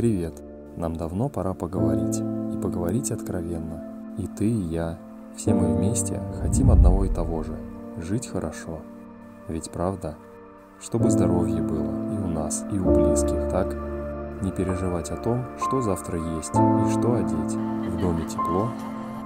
[0.00, 0.32] Привет!
[0.78, 3.84] Нам давно пора поговорить, и поговорить откровенно.
[4.16, 4.96] И ты, и я,
[5.36, 7.54] все мы вместе хотим одного и того же–
[7.98, 8.78] жить хорошо.
[9.46, 10.14] Ведь правда?
[10.80, 13.76] Чтобы здоровье было и у нас, и у близких, так?
[14.40, 17.54] Не переживать о том, что завтра есть и что одеть.
[17.92, 18.70] В доме тепло,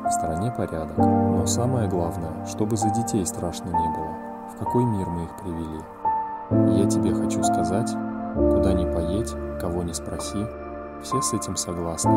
[0.05, 0.99] в стране порядок.
[0.99, 4.17] Но самое главное, чтобы за детей страшно не было.
[4.53, 6.81] В какой мир мы их привели?
[6.83, 7.95] Я тебе хочу сказать,
[8.35, 10.47] куда ни поедь, кого ни спроси,
[11.03, 12.11] все с этим согласны.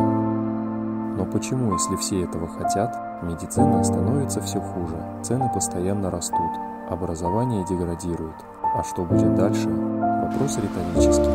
[1.17, 6.51] Но почему, если все этого хотят, медицина становится все хуже, цены постоянно растут,
[6.89, 9.67] образование деградирует, а что будет дальше?
[9.67, 11.31] Вопрос риторический.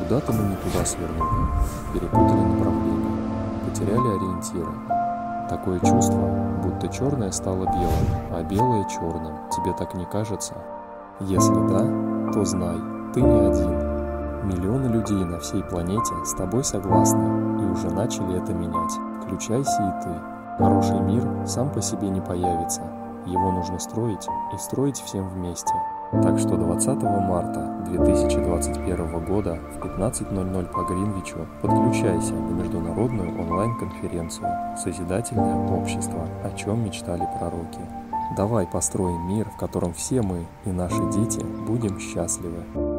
[0.00, 1.46] Куда-то мы не туда свернули,
[1.92, 3.18] перепутали направление,
[3.64, 4.72] потеряли ориентиры.
[5.48, 6.28] Такое чувство,
[6.64, 9.34] будто черное стало белым, а белое черным.
[9.50, 10.54] Тебе так не кажется?
[11.20, 13.96] Если да, то знай, ты не один.
[14.46, 18.92] Миллионы людей на всей планете с тобой согласны и уже начали это менять.
[19.22, 20.10] Включайся и ты.
[20.58, 22.82] Хороший мир сам по себе не появится.
[23.26, 25.72] Его нужно строить и строить всем вместе.
[26.22, 35.68] Так что 20 марта 2021 года в 15.00 по Гринвичу подключайся на международную онлайн-конференцию «Созидательное
[35.68, 36.28] общество.
[36.44, 37.80] О чем мечтали пророки».
[38.36, 42.95] Давай построим мир, в котором все мы и наши дети будем счастливы.